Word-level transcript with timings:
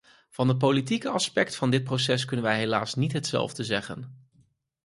Van 0.29 0.47
het 0.47 0.57
politieke 0.57 1.09
aspect 1.09 1.55
van 1.55 1.69
dit 1.69 1.83
proces 1.83 2.25
kunnen 2.25 2.45
wij 2.45 2.57
helaas 2.57 2.93
niet 2.95 3.11
hetzelfde 3.13 3.63
zeggen. 3.63 4.29